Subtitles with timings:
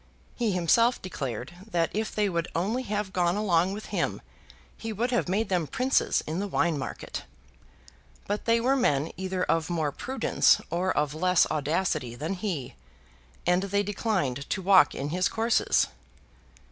[0.33, 4.19] He himself declared that if they would only have gone along with him
[4.75, 7.21] he would have made them princes in the wine market.
[8.25, 12.73] But they were men either of more prudence or of less audacity than he,
[13.45, 15.85] and they declined to walk in his courses.